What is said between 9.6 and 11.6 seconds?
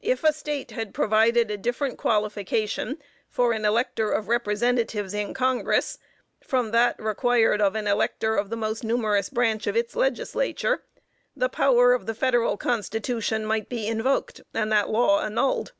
of its Legislature, the